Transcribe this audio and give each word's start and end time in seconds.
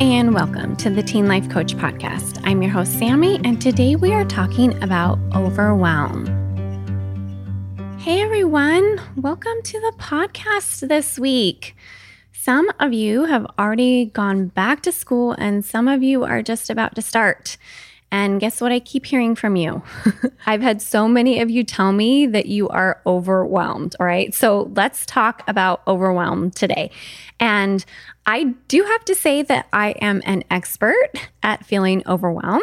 and 0.00 0.32
welcome 0.32 0.76
to 0.76 0.90
the 0.90 1.02
Teen 1.02 1.26
Life 1.26 1.50
Coach 1.50 1.74
Podcast. 1.74 2.40
I'm 2.44 2.62
your 2.62 2.70
host, 2.70 2.96
Sammy, 3.00 3.40
and 3.42 3.60
today 3.60 3.96
we 3.96 4.12
are 4.12 4.24
talking 4.24 4.80
about 4.80 5.18
overwhelm. 5.34 6.26
Hey 7.98 8.22
everyone, 8.22 9.00
welcome 9.16 9.60
to 9.60 9.80
the 9.80 9.92
podcast 9.98 10.86
this 10.86 11.18
week. 11.18 11.74
Some 12.32 12.70
of 12.78 12.92
you 12.92 13.24
have 13.24 13.44
already 13.58 14.04
gone 14.04 14.46
back 14.46 14.82
to 14.82 14.92
school, 14.92 15.32
and 15.32 15.64
some 15.64 15.88
of 15.88 16.00
you 16.04 16.22
are 16.22 16.42
just 16.42 16.70
about 16.70 16.94
to 16.94 17.02
start. 17.02 17.56
And 18.10 18.40
guess 18.40 18.60
what 18.60 18.72
I 18.72 18.80
keep 18.80 19.06
hearing 19.06 19.34
from 19.34 19.56
you? 19.56 19.82
I've 20.46 20.62
had 20.62 20.80
so 20.80 21.06
many 21.06 21.40
of 21.40 21.50
you 21.50 21.62
tell 21.62 21.92
me 21.92 22.26
that 22.26 22.46
you 22.46 22.68
are 22.68 23.00
overwhelmed. 23.06 23.96
All 24.00 24.06
right. 24.06 24.34
So 24.34 24.70
let's 24.74 25.04
talk 25.04 25.42
about 25.46 25.82
overwhelm 25.86 26.50
today. 26.50 26.90
And 27.40 27.84
I 28.28 28.44
do 28.66 28.82
have 28.82 29.04
to 29.06 29.14
say 29.14 29.42
that 29.42 29.68
I 29.72 29.92
am 30.02 30.20
an 30.26 30.44
expert 30.50 31.12
at 31.42 31.64
feeling 31.64 32.02
overwhelmed. 32.06 32.62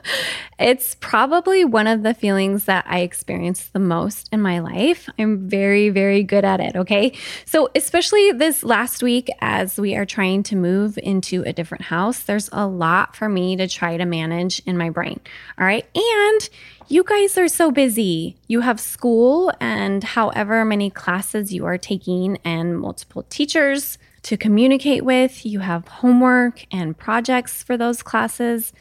it's 0.58 0.94
probably 0.94 1.62
one 1.62 1.86
of 1.86 2.02
the 2.02 2.14
feelings 2.14 2.64
that 2.64 2.86
I 2.88 3.00
experience 3.00 3.66
the 3.68 3.80
most 3.80 4.30
in 4.32 4.40
my 4.40 4.60
life. 4.60 5.10
I'm 5.18 5.46
very, 5.46 5.90
very 5.90 6.22
good 6.22 6.42
at 6.44 6.60
it. 6.60 6.74
Okay. 6.74 7.12
So, 7.44 7.68
especially 7.74 8.32
this 8.32 8.62
last 8.62 9.02
week, 9.02 9.28
as 9.42 9.78
we 9.78 9.94
are 9.94 10.06
trying 10.06 10.42
to 10.44 10.56
move 10.56 10.98
into 11.02 11.42
a 11.44 11.52
different 11.52 11.84
house, 11.84 12.20
there's 12.20 12.48
a 12.50 12.66
lot 12.66 13.14
for 13.14 13.28
me 13.28 13.56
to 13.56 13.68
try 13.68 13.98
to 13.98 14.06
manage 14.06 14.60
in 14.60 14.73
my 14.76 14.90
brain. 14.90 15.20
All 15.58 15.66
right. 15.66 15.86
And 15.94 16.48
you 16.88 17.04
guys 17.04 17.38
are 17.38 17.48
so 17.48 17.70
busy. 17.70 18.36
You 18.46 18.60
have 18.60 18.78
school 18.78 19.52
and 19.60 20.04
however 20.04 20.64
many 20.64 20.90
classes 20.90 21.52
you 21.52 21.64
are 21.64 21.78
taking, 21.78 22.38
and 22.44 22.78
multiple 22.78 23.24
teachers 23.30 23.98
to 24.22 24.36
communicate 24.36 25.04
with. 25.04 25.46
You 25.46 25.60
have 25.60 25.88
homework 25.88 26.66
and 26.72 26.96
projects 26.96 27.62
for 27.62 27.76
those 27.76 28.02
classes, 28.02 28.72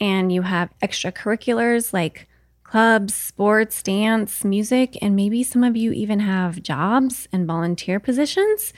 and 0.00 0.32
you 0.32 0.42
have 0.42 0.70
extracurriculars 0.82 1.92
like 1.92 2.28
clubs, 2.62 3.14
sports, 3.14 3.82
dance, 3.82 4.44
music, 4.44 4.96
and 5.00 5.16
maybe 5.16 5.42
some 5.42 5.64
of 5.64 5.76
you 5.76 5.90
even 5.92 6.20
have 6.20 6.62
jobs 6.62 7.26
and 7.32 7.46
volunteer 7.46 7.98
positions. 7.98 8.72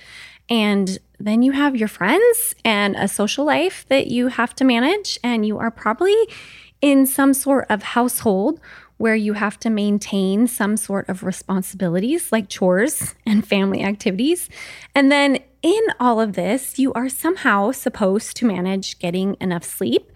And 0.50 0.98
then 1.18 1.42
you 1.42 1.52
have 1.52 1.76
your 1.76 1.88
friends 1.88 2.54
and 2.64 2.96
a 2.96 3.06
social 3.06 3.44
life 3.44 3.86
that 3.88 4.08
you 4.08 4.28
have 4.28 4.54
to 4.56 4.64
manage, 4.64 5.18
and 5.22 5.46
you 5.46 5.58
are 5.58 5.70
probably 5.70 6.16
in 6.80 7.06
some 7.06 7.32
sort 7.32 7.66
of 7.70 7.82
household 7.82 8.60
where 8.96 9.14
you 9.14 9.32
have 9.32 9.58
to 9.58 9.70
maintain 9.70 10.46
some 10.46 10.76
sort 10.76 11.08
of 11.08 11.22
responsibilities 11.22 12.30
like 12.32 12.50
chores 12.50 13.14
and 13.24 13.46
family 13.46 13.82
activities. 13.82 14.50
And 14.94 15.10
then 15.10 15.38
in 15.62 15.80
all 15.98 16.20
of 16.20 16.34
this, 16.34 16.78
you 16.78 16.92
are 16.92 17.08
somehow 17.08 17.70
supposed 17.70 18.36
to 18.36 18.46
manage 18.46 18.98
getting 18.98 19.36
enough 19.40 19.64
sleep 19.64 20.12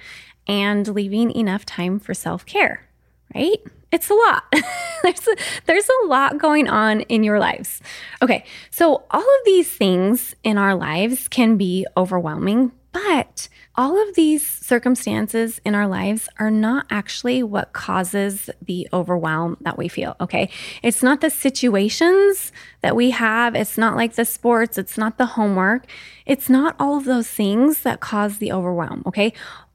and 0.47 0.87
leaving 0.89 1.31
enough 1.31 1.65
time 1.65 1.99
for 1.99 2.13
self 2.13 2.45
care, 2.45 2.87
right? 3.35 3.59
It's 3.93 4.11
a 4.11 4.15
lot. 4.15 4.45
there's, 5.05 5.29
a, 5.29 5.37
there's 5.67 5.89
a 5.89 6.07
lot 6.07 6.39
going 6.39 6.69
on 6.69 7.03
in 7.03 7.23
your 7.23 7.39
lives. 7.39 7.81
Okay, 8.21 8.45
so 8.71 9.05
all 9.11 9.21
of 9.21 9.45
these 9.45 9.71
things 9.71 10.35
in 10.43 10.59
our 10.59 10.75
lives 10.75 11.29
can 11.29 11.57
be 11.57 11.87
overwhelming, 11.97 12.73
but 12.91 13.49
all 13.77 14.01
of 14.01 14.15
these 14.15 14.47
circumstances 14.47 15.61
in 15.65 15.75
our 15.75 15.89
lives 15.89 16.29
are 16.39 16.51
not 16.51 16.87
actually 16.91 17.43
what 17.43 17.73
causes 17.73 18.49
the 18.63 18.89
overwhelm 18.93 19.57
that 19.63 19.77
we 19.77 19.89
feel, 19.89 20.17
okay? 20.21 20.49
It's 20.83 21.03
not 21.03 21.21
the 21.21 21.31
situations 21.31 22.53
that 22.83 22.95
we 22.95 23.11
have, 23.11 23.57
it's 23.57 23.77
not 23.77 23.97
like 23.97 24.15
the 24.15 24.25
sports, 24.25 24.79
it's 24.79 24.97
not 24.97 25.19
the 25.19 25.27
homework, 25.27 25.87
it's 26.25 26.49
not 26.49 26.77
all 26.79 26.97
of 26.97 27.05
those 27.05 27.29
things 27.29 27.81
that 27.81 28.01
cause 28.01 28.39
the 28.39 28.53
overwhelm, 28.53 29.03
okay? 29.07 29.33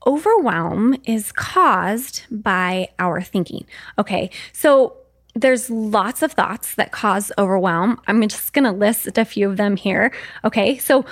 Overwhelm 0.07 0.95
is 1.03 1.33
caused 1.33 2.23
by 2.31 2.89
our 2.99 3.21
thinking, 3.21 3.65
okay? 3.97 4.29
So 4.53 4.95
there's 5.35 5.69
lots 5.69 6.21
of 6.21 6.31
thoughts 6.31 6.75
that 6.75 6.91
cause 6.91 7.31
overwhelm. 7.37 8.01
I'm 8.07 8.27
just 8.27 8.53
going 8.53 8.65
to 8.65 8.71
list 8.71 9.17
a 9.17 9.25
few 9.25 9.49
of 9.49 9.57
them 9.57 9.75
here. 9.75 10.11
Okay. 10.43 10.77
So 10.77 11.05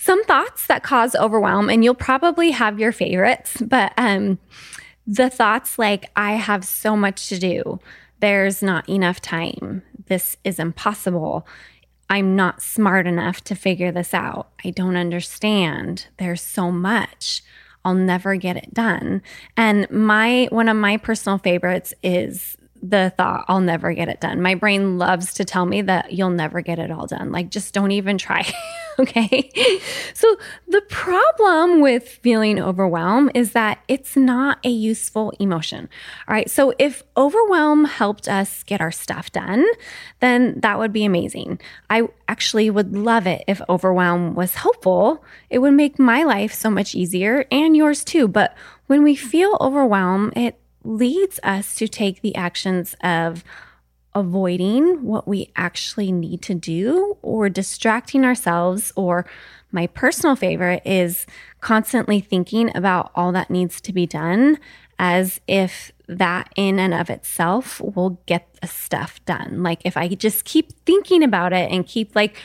some 0.00 0.24
thoughts 0.24 0.66
that 0.66 0.82
cause 0.82 1.14
overwhelm, 1.14 1.68
and 1.68 1.84
you'll 1.84 1.94
probably 1.94 2.52
have 2.52 2.80
your 2.80 2.90
favorites, 2.90 3.58
but 3.60 3.92
um, 3.98 4.38
the 5.06 5.28
thoughts 5.28 5.78
like, 5.78 6.10
I 6.16 6.32
have 6.32 6.64
so 6.64 6.96
much 6.96 7.28
to 7.28 7.38
do, 7.38 7.80
there's 8.20 8.62
not 8.62 8.88
enough 8.88 9.20
time, 9.20 9.82
this 10.06 10.38
is 10.42 10.58
impossible. 10.58 11.46
I'm 12.08 12.34
not 12.34 12.62
smart 12.62 13.06
enough 13.06 13.42
to 13.44 13.54
figure 13.54 13.92
this 13.92 14.12
out. 14.12 14.48
I 14.64 14.70
don't 14.70 14.96
understand. 14.96 16.08
There's 16.18 16.42
so 16.42 16.72
much. 16.72 17.42
I'll 17.84 17.94
never 17.94 18.34
get 18.36 18.56
it 18.56 18.74
done. 18.74 19.22
And 19.56 19.88
my 19.90 20.48
one 20.50 20.68
of 20.68 20.76
my 20.76 20.96
personal 20.96 21.38
favorites 21.38 21.94
is 22.02 22.56
the 22.82 23.12
thought 23.16 23.44
I'll 23.48 23.60
never 23.60 23.92
get 23.92 24.08
it 24.08 24.20
done. 24.20 24.40
My 24.40 24.54
brain 24.54 24.98
loves 24.98 25.34
to 25.34 25.44
tell 25.44 25.66
me 25.66 25.82
that 25.82 26.12
you'll 26.12 26.30
never 26.30 26.60
get 26.60 26.78
it 26.78 26.90
all 26.90 27.06
done. 27.06 27.32
Like 27.32 27.50
just 27.50 27.74
don't 27.74 27.90
even 27.90 28.16
try. 28.16 28.50
okay? 28.98 29.50
So 30.14 30.36
the 30.68 30.80
problem 30.82 31.80
with 31.80 32.08
feeling 32.08 32.60
overwhelmed 32.60 33.32
is 33.34 33.52
that 33.52 33.80
it's 33.88 34.16
not 34.16 34.58
a 34.64 34.70
useful 34.70 35.32
emotion. 35.38 35.88
All 36.28 36.34
right? 36.34 36.50
So 36.50 36.74
if 36.78 37.02
overwhelm 37.16 37.84
helped 37.84 38.28
us 38.28 38.62
get 38.62 38.80
our 38.80 38.92
stuff 38.92 39.32
done, 39.32 39.66
then 40.20 40.60
that 40.60 40.78
would 40.78 40.92
be 40.92 41.04
amazing. 41.04 41.60
I 41.88 42.08
actually 42.28 42.70
would 42.70 42.96
love 42.96 43.26
it 43.26 43.44
if 43.46 43.60
overwhelm 43.68 44.34
was 44.34 44.54
helpful. 44.54 45.24
It 45.48 45.58
would 45.58 45.74
make 45.74 45.98
my 45.98 46.22
life 46.22 46.54
so 46.54 46.70
much 46.70 46.94
easier 46.94 47.44
and 47.50 47.76
yours 47.76 48.04
too. 48.04 48.28
But 48.28 48.56
when 48.86 49.02
we 49.02 49.14
feel 49.14 49.56
overwhelmed, 49.60 50.32
it 50.36 50.59
leads 50.82 51.40
us 51.42 51.74
to 51.76 51.88
take 51.88 52.20
the 52.20 52.34
actions 52.34 52.94
of 53.02 53.44
avoiding 54.14 55.04
what 55.04 55.28
we 55.28 55.52
actually 55.54 56.10
need 56.10 56.42
to 56.42 56.54
do 56.54 57.16
or 57.22 57.48
distracting 57.48 58.24
ourselves 58.24 58.92
or 58.96 59.24
my 59.72 59.86
personal 59.86 60.34
favorite 60.34 60.82
is 60.84 61.26
constantly 61.60 62.20
thinking 62.20 62.74
about 62.76 63.12
all 63.14 63.30
that 63.32 63.50
needs 63.50 63.80
to 63.80 63.92
be 63.92 64.06
done 64.06 64.58
as 64.98 65.40
if 65.46 65.92
that 66.08 66.52
in 66.56 66.78
and 66.78 66.92
of 66.92 67.08
itself 67.08 67.80
will 67.80 68.20
get 68.26 68.48
the 68.60 68.66
stuff 68.66 69.24
done. 69.24 69.62
Like 69.62 69.80
if 69.84 69.96
I 69.96 70.08
just 70.08 70.44
keep 70.44 70.72
thinking 70.84 71.22
about 71.22 71.52
it 71.52 71.70
and 71.70 71.86
keep 71.86 72.16
like 72.16 72.36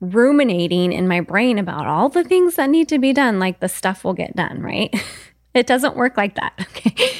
ruminating 0.00 0.92
in 0.92 1.08
my 1.08 1.20
brain 1.20 1.58
about 1.58 1.86
all 1.86 2.10
the 2.10 2.24
things 2.24 2.56
that 2.56 2.68
need 2.68 2.88
to 2.90 2.98
be 2.98 3.14
done, 3.14 3.38
like 3.38 3.60
the 3.60 3.68
stuff 3.68 4.04
will 4.04 4.12
get 4.12 4.36
done, 4.36 4.60
right? 4.60 4.94
it 5.54 5.66
doesn't 5.66 5.96
work 5.96 6.16
like 6.16 6.34
that. 6.34 6.52
Okay. 6.76 7.10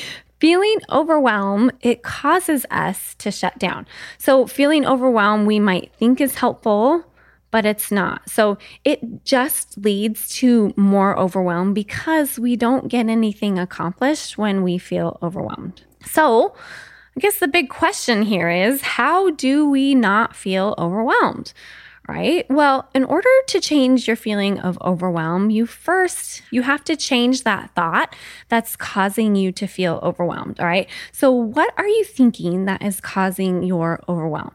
Feeling 0.40 0.78
overwhelmed, 0.90 1.72
it 1.80 2.02
causes 2.02 2.66
us 2.70 3.14
to 3.16 3.30
shut 3.30 3.58
down. 3.58 3.86
So, 4.18 4.46
feeling 4.46 4.84
overwhelmed, 4.84 5.46
we 5.46 5.58
might 5.58 5.92
think 5.98 6.20
is 6.20 6.34
helpful, 6.34 7.04
but 7.50 7.64
it's 7.64 7.90
not. 7.90 8.28
So, 8.28 8.58
it 8.84 9.24
just 9.24 9.78
leads 9.78 10.28
to 10.40 10.74
more 10.76 11.18
overwhelm 11.18 11.72
because 11.72 12.38
we 12.38 12.54
don't 12.54 12.88
get 12.88 13.08
anything 13.08 13.58
accomplished 13.58 14.36
when 14.36 14.62
we 14.62 14.76
feel 14.76 15.18
overwhelmed. 15.22 15.82
So, 16.04 16.54
I 17.16 17.20
guess 17.20 17.38
the 17.38 17.48
big 17.48 17.70
question 17.70 18.22
here 18.22 18.50
is 18.50 18.82
how 18.82 19.30
do 19.30 19.66
we 19.66 19.94
not 19.94 20.36
feel 20.36 20.74
overwhelmed? 20.76 21.54
Right? 22.08 22.46
Well, 22.50 22.88
in 22.94 23.04
order 23.04 23.28
to 23.48 23.60
change 23.60 24.06
your 24.06 24.16
feeling 24.16 24.58
of 24.60 24.78
overwhelm, 24.80 25.50
you 25.50 25.66
first 25.66 26.42
you 26.50 26.62
have 26.62 26.84
to 26.84 26.96
change 26.96 27.42
that 27.44 27.70
thought 27.74 28.14
that's 28.48 28.76
causing 28.76 29.34
you 29.34 29.52
to 29.52 29.66
feel 29.66 30.00
overwhelmed, 30.02 30.60
all 30.60 30.66
right? 30.66 30.88
So 31.12 31.32
what 31.32 31.72
are 31.76 31.88
you 31.88 32.04
thinking 32.04 32.66
that 32.66 32.82
is 32.82 33.00
causing 33.00 33.62
your 33.62 34.00
overwhelm? 34.08 34.54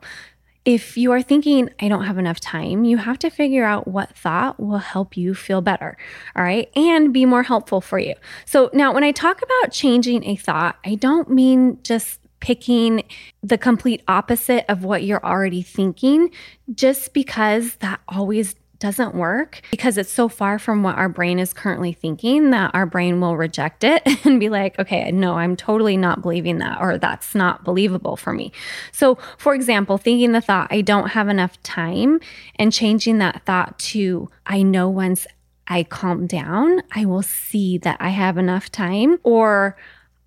If 0.63 0.95
you 0.95 1.11
are 1.11 1.23
thinking, 1.23 1.71
I 1.79 1.89
don't 1.89 2.03
have 2.03 2.19
enough 2.19 2.39
time, 2.39 2.83
you 2.83 2.97
have 2.97 3.17
to 3.19 3.31
figure 3.31 3.65
out 3.65 3.87
what 3.87 4.15
thought 4.15 4.59
will 4.59 4.77
help 4.77 5.17
you 5.17 5.33
feel 5.33 5.59
better, 5.59 5.97
all 6.35 6.43
right, 6.43 6.69
and 6.75 7.11
be 7.11 7.25
more 7.25 7.41
helpful 7.41 7.81
for 7.81 7.97
you. 7.97 8.13
So, 8.45 8.69
now 8.71 8.93
when 8.93 9.03
I 9.03 9.11
talk 9.11 9.41
about 9.41 9.71
changing 9.71 10.23
a 10.23 10.35
thought, 10.35 10.77
I 10.85 10.95
don't 10.95 11.31
mean 11.31 11.79
just 11.81 12.20
picking 12.41 13.03
the 13.41 13.57
complete 13.57 14.01
opposite 14.07 14.65
of 14.69 14.83
what 14.83 15.03
you're 15.03 15.25
already 15.25 15.61
thinking 15.61 16.29
just 16.73 17.13
because 17.13 17.75
that 17.75 18.01
always 18.09 18.55
doesn't 18.81 19.13
work 19.13 19.61
because 19.69 19.95
it's 19.95 20.11
so 20.11 20.27
far 20.27 20.57
from 20.59 20.81
what 20.83 20.97
our 20.97 21.07
brain 21.07 21.39
is 21.39 21.53
currently 21.53 21.93
thinking 21.93 22.49
that 22.49 22.71
our 22.73 22.85
brain 22.85 23.21
will 23.21 23.37
reject 23.37 23.83
it 23.83 24.01
and 24.25 24.39
be 24.39 24.49
like, 24.49 24.77
okay, 24.79 25.09
no, 25.11 25.35
I'm 25.35 25.55
totally 25.55 25.95
not 25.95 26.21
believing 26.21 26.57
that, 26.57 26.81
or 26.81 26.97
that's 26.97 27.33
not 27.33 27.63
believable 27.63 28.17
for 28.17 28.33
me. 28.33 28.51
So, 28.91 29.19
for 29.37 29.53
example, 29.53 29.97
thinking 29.97 30.33
the 30.33 30.41
thought, 30.41 30.67
I 30.71 30.81
don't 30.81 31.09
have 31.09 31.29
enough 31.29 31.61
time, 31.61 32.19
and 32.55 32.73
changing 32.73 33.19
that 33.19 33.43
thought 33.45 33.77
to, 33.79 34.29
I 34.47 34.63
know 34.63 34.89
once 34.89 35.27
I 35.67 35.83
calm 35.83 36.25
down, 36.25 36.81
I 36.93 37.05
will 37.05 37.21
see 37.21 37.77
that 37.77 37.97
I 38.01 38.09
have 38.09 38.37
enough 38.37 38.71
time, 38.71 39.19
or 39.23 39.77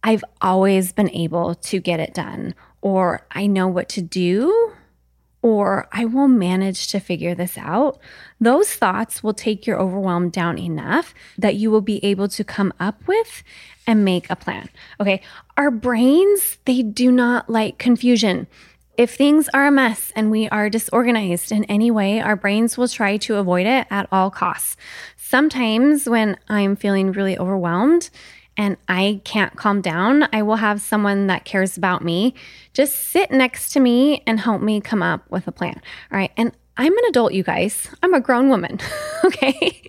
I've 0.05 0.25
always 0.43 0.93
been 0.93 1.11
able 1.11 1.55
to 1.55 1.81
get 1.81 1.99
it 1.99 2.13
done, 2.13 2.55
or 2.83 3.27
I 3.33 3.47
know 3.47 3.67
what 3.67 3.89
to 3.91 4.03
do, 4.03 4.75
or 5.41 5.89
I 5.93 6.05
will 6.05 6.29
manage 6.29 6.89
to 6.89 7.01
figure 7.01 7.35
this 7.35 7.59
out, 7.59 7.99
those 8.41 8.73
thoughts 8.75 9.23
will 9.23 9.35
take 9.35 9.67
your 9.67 9.81
overwhelm 9.81 10.29
down 10.31 10.59
enough 10.59 11.15
that 11.37 11.57
you 11.57 11.71
will 11.71 11.81
be 11.81 12.05
able 12.05 12.29
to 12.29 12.45
come 12.45 12.73
up 12.79 13.07
with 13.07 13.43
and 13.87 14.05
make 14.05 14.29
a 14.31 14.37
plan. 14.37 14.69
Okay. 15.01 15.21
Our 15.57 15.71
brains, 15.71 16.59
they 16.65 16.83
do 16.83 17.11
not 17.11 17.51
like 17.51 17.79
confusion. 17.79 18.47
If 18.97 19.17
things 19.17 19.49
are 19.53 19.67
a 19.67 19.71
mess 19.71 20.13
and 20.15 20.31
we 20.31 20.49
are 20.49 20.71
disorganized 20.71 21.51
in 21.51 21.65
any 21.65 21.91
way, 21.91 22.21
our 22.21 22.37
brains 22.37 22.79
will 22.79 22.89
try 22.89 23.17
to 23.19 23.37
avoid 23.37 23.67
it 23.67 23.87
at 23.91 24.09
all 24.13 24.31
costs. 24.31 24.77
Sometimes 25.17 26.09
when 26.09 26.39
I'm 26.49 26.77
feeling 26.77 27.13
really 27.13 27.37
overwhelmed, 27.37 28.09
and 28.57 28.77
I 28.89 29.21
can't 29.25 29.57
calm 29.57 29.81
down, 29.81 30.29
I 30.33 30.43
will 30.43 30.57
have 30.57 30.81
someone 30.81 31.27
that 31.27 31.45
cares 31.45 31.77
about 31.77 32.03
me 32.03 32.35
just 32.73 32.95
sit 32.95 33.31
next 33.31 33.71
to 33.73 33.81
me 33.81 34.23
and 34.27 34.41
help 34.41 34.61
me 34.61 34.81
come 34.81 35.03
up 35.03 35.29
with 35.31 35.47
a 35.47 35.53
plan. 35.53 35.81
All 36.13 36.19
right. 36.19 36.33
And 36.37 36.53
I'm 36.77 36.93
an 36.93 37.05
adult, 37.09 37.33
you 37.33 37.45
guys. 37.45 37.89
I'm 38.03 38.15
a 38.15 38.21
grown 38.21 38.49
woman. 38.49 38.81
okay. 39.25 39.83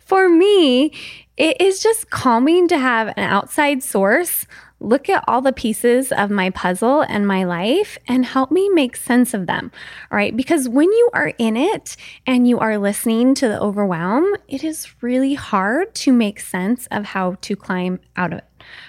For 0.00 0.28
me, 0.28 0.92
it 1.36 1.60
is 1.60 1.82
just 1.82 2.10
calming 2.10 2.66
to 2.68 2.78
have 2.78 3.08
an 3.08 3.24
outside 3.24 3.82
source 3.82 4.46
look 4.86 5.08
at 5.08 5.24
all 5.26 5.42
the 5.42 5.52
pieces 5.52 6.12
of 6.12 6.30
my 6.30 6.50
puzzle 6.50 7.02
and 7.02 7.26
my 7.26 7.44
life 7.44 7.98
and 8.06 8.24
help 8.24 8.50
me 8.50 8.68
make 8.70 8.96
sense 8.96 9.34
of 9.34 9.46
them. 9.46 9.72
All 10.10 10.16
right. 10.16 10.36
Because 10.36 10.68
when 10.68 10.90
you 10.90 11.10
are 11.12 11.32
in 11.38 11.56
it 11.56 11.96
and 12.26 12.48
you 12.48 12.58
are 12.58 12.78
listening 12.78 13.34
to 13.34 13.48
the 13.48 13.60
overwhelm, 13.60 14.24
it 14.48 14.62
is 14.62 15.02
really 15.02 15.34
hard 15.34 15.94
to 15.96 16.12
make 16.12 16.40
sense 16.40 16.86
of 16.90 17.04
how 17.04 17.36
to 17.42 17.56
climb 17.56 18.00
out 18.16 18.32
of 18.32 18.38
it. 18.38 18.44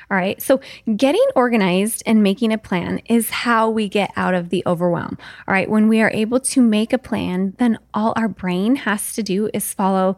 All 0.09 0.17
right. 0.17 0.41
So, 0.41 0.59
getting 0.95 1.25
organized 1.35 2.01
and 2.05 2.23
making 2.23 2.53
a 2.53 2.57
plan 2.57 2.99
is 3.05 3.29
how 3.29 3.69
we 3.69 3.89
get 3.89 4.11
out 4.15 4.33
of 4.33 4.49
the 4.49 4.63
overwhelm. 4.65 5.17
All 5.47 5.53
right. 5.53 5.69
When 5.69 5.87
we 5.87 6.01
are 6.01 6.11
able 6.11 6.39
to 6.39 6.61
make 6.61 6.93
a 6.93 6.97
plan, 6.97 7.53
then 7.57 7.77
all 7.93 8.13
our 8.15 8.27
brain 8.27 8.77
has 8.77 9.13
to 9.13 9.23
do 9.23 9.49
is 9.53 9.73
follow 9.73 10.17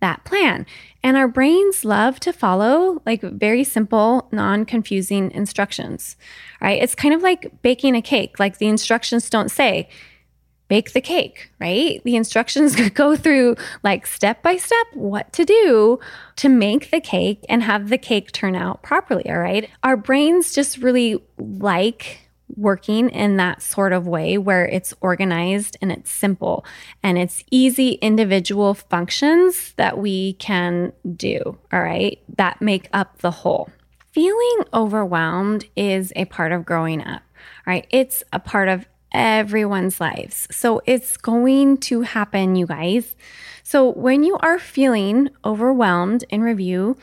that 0.00 0.24
plan. 0.24 0.66
And 1.02 1.16
our 1.16 1.28
brains 1.28 1.84
love 1.84 2.20
to 2.20 2.32
follow 2.32 3.02
like 3.06 3.22
very 3.22 3.64
simple, 3.64 4.28
non 4.32 4.64
confusing 4.64 5.30
instructions, 5.32 6.16
right? 6.60 6.82
It's 6.82 6.94
kind 6.94 7.14
of 7.14 7.22
like 7.22 7.62
baking 7.62 7.94
a 7.94 8.02
cake. 8.02 8.38
Like 8.38 8.58
the 8.58 8.68
instructions 8.68 9.28
don't 9.30 9.50
say, 9.50 9.88
bake 10.68 10.92
the 10.92 11.00
cake, 11.00 11.50
right? 11.60 12.02
The 12.04 12.16
instructions 12.16 12.76
go 12.90 13.16
through 13.16 13.56
like 13.82 14.06
step 14.06 14.42
by 14.42 14.56
step 14.56 14.86
what 14.94 15.32
to 15.32 15.44
do 15.44 15.98
to 16.36 16.48
make 16.48 16.90
the 16.90 17.00
cake 17.00 17.44
and 17.48 17.62
have 17.62 17.88
the 17.88 17.98
cake 17.98 18.32
turn 18.32 18.54
out 18.54 18.82
properly, 18.82 19.28
all 19.28 19.38
right? 19.38 19.68
Our 19.82 19.96
brains 19.96 20.52
just 20.52 20.78
really 20.78 21.22
like 21.38 22.27
working 22.56 23.08
in 23.10 23.36
that 23.36 23.62
sort 23.62 23.92
of 23.92 24.06
way 24.06 24.38
where 24.38 24.66
it's 24.66 24.94
organized 25.00 25.76
and 25.80 25.92
it's 25.92 26.10
simple 26.10 26.64
and 27.02 27.18
it's 27.18 27.44
easy 27.50 27.92
individual 27.94 28.74
functions 28.74 29.72
that 29.74 29.98
we 29.98 30.34
can 30.34 30.92
do, 31.16 31.58
all 31.72 31.82
right, 31.82 32.20
that 32.36 32.60
make 32.60 32.88
up 32.92 33.18
the 33.18 33.30
whole. 33.30 33.70
Feeling 34.12 34.64
overwhelmed 34.74 35.66
is 35.76 36.12
a 36.16 36.24
part 36.24 36.52
of 36.52 36.64
growing 36.64 37.04
up, 37.04 37.22
right? 37.66 37.86
It's 37.90 38.22
a 38.32 38.38
part 38.38 38.68
of 38.68 38.86
everyone's 39.12 40.00
lives. 40.00 40.48
So 40.50 40.82
it's 40.86 41.16
going 41.16 41.78
to 41.78 42.02
happen, 42.02 42.56
you 42.56 42.66
guys. 42.66 43.14
So 43.62 43.90
when 43.92 44.24
you 44.24 44.36
are 44.38 44.58
feeling 44.58 45.28
overwhelmed 45.44 46.24
in 46.30 46.42
review, 46.42 46.96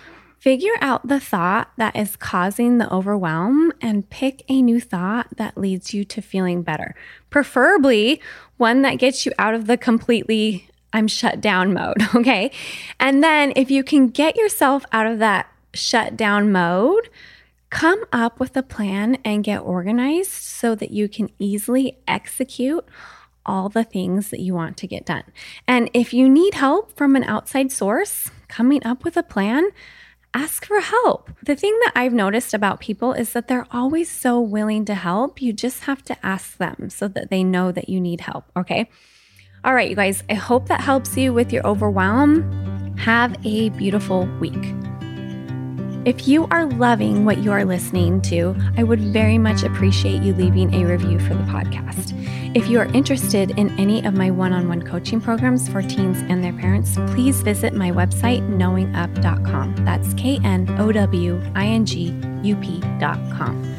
Figure 0.45 0.77
out 0.79 1.07
the 1.07 1.19
thought 1.19 1.71
that 1.75 1.95
is 1.95 2.15
causing 2.15 2.77
the 2.77 2.93
overwhelm 2.93 3.73
and 3.81 4.07
pick 4.11 4.43
a 4.47 4.61
new 4.61 4.79
thought 4.79 5.25
that 5.37 5.57
leads 5.57 5.91
you 5.91 6.05
to 6.05 6.21
feeling 6.21 6.61
better. 6.61 6.93
Preferably 7.31 8.21
one 8.57 8.83
that 8.83 8.99
gets 8.99 9.25
you 9.25 9.31
out 9.39 9.55
of 9.55 9.65
the 9.65 9.75
completely 9.75 10.69
I'm 10.93 11.07
shut 11.07 11.41
down 11.41 11.73
mode. 11.73 11.97
Okay. 12.15 12.51
And 12.99 13.23
then 13.23 13.53
if 13.55 13.71
you 13.71 13.83
can 13.83 14.09
get 14.09 14.37
yourself 14.37 14.85
out 14.91 15.07
of 15.07 15.17
that 15.17 15.51
shut 15.73 16.15
down 16.15 16.51
mode, 16.51 17.09
come 17.71 18.05
up 18.13 18.39
with 18.39 18.55
a 18.55 18.61
plan 18.61 19.17
and 19.25 19.43
get 19.43 19.61
organized 19.61 20.29
so 20.29 20.75
that 20.75 20.91
you 20.91 21.09
can 21.09 21.31
easily 21.39 21.97
execute 22.07 22.85
all 23.47 23.67
the 23.67 23.83
things 23.83 24.29
that 24.29 24.41
you 24.41 24.53
want 24.53 24.77
to 24.77 24.85
get 24.85 25.07
done. 25.07 25.23
And 25.67 25.89
if 25.95 26.13
you 26.13 26.29
need 26.29 26.53
help 26.53 26.95
from 26.95 27.15
an 27.15 27.23
outside 27.23 27.71
source, 27.71 28.29
coming 28.47 28.85
up 28.85 29.03
with 29.03 29.17
a 29.17 29.23
plan, 29.23 29.71
ask 30.35 30.65
for 30.65 30.81
help. 30.81 31.31
The 31.41 31.55
thing 31.55 31.71
that 31.85 31.93
I've 31.95 32.13
noticed 32.13 32.53
about 32.53 32.81
people 32.81 33.13
is 33.13 33.31
that 33.33 33.47
they're 33.47 33.67
always 33.71 34.11
so 34.11 34.41
willing 34.41 34.83
to 34.85 34.93
help. 34.93 35.41
You 35.41 35.53
just 35.53 35.85
have 35.85 36.03
to 36.03 36.25
ask 36.25 36.57
them 36.57 36.89
so 36.89 37.07
that 37.07 37.29
they 37.29 37.43
know 37.43 37.71
that 37.71 37.87
you 37.87 38.01
need 38.01 38.21
help. 38.21 38.43
Okay. 38.57 38.89
All 39.63 39.73
right, 39.73 39.89
you 39.89 39.95
guys, 39.95 40.23
I 40.29 40.33
hope 40.33 40.67
that 40.67 40.81
helps 40.81 41.15
you 41.17 41.33
with 41.33 41.53
your 41.53 41.65
overwhelm. 41.65 42.95
Have 42.97 43.35
a 43.45 43.69
beautiful 43.69 44.27
week. 44.39 44.94
If 46.05 46.27
you 46.27 46.45
are 46.51 46.67
loving 46.67 47.25
what 47.25 47.39
you 47.39 47.51
are 47.51 47.65
listening 47.65 48.21
to, 48.23 48.55
I 48.77 48.83
would 48.83 48.99
very 48.99 49.39
much 49.39 49.63
appreciate 49.63 50.21
you 50.21 50.35
leaving 50.35 50.71
a 50.75 50.85
review 50.85 51.17
for 51.17 51.33
the 51.33 51.41
podcast. 51.45 52.13
If 52.55 52.67
you 52.67 52.79
are 52.79 52.85
interested 52.93 53.57
in 53.57 53.71
any 53.79 54.05
of 54.05 54.13
my 54.13 54.29
one 54.29 54.53
on 54.53 54.69
one 54.69 54.83
coaching 54.83 55.19
programs 55.19 55.67
for 55.67 55.81
teens 55.81 56.19
and 56.29 56.43
their 56.43 56.53
parents, 56.53 56.95
please 57.07 57.41
visit 57.41 57.73
my 57.73 57.89
website, 57.89 58.47
knowingup.com. 58.47 59.77
That's 59.83 60.13
K 60.13 60.39
N 60.43 60.69
O 60.77 60.91
W 60.91 61.41
I 61.55 61.65
N 61.65 61.87
G 61.87 62.13
U 62.43 62.55
P.com. 62.57 63.74